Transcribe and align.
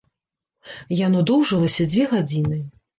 Яно 1.05 1.23
доўжылася 1.33 1.89
дзве 1.95 2.11
гадзіны. 2.19 2.57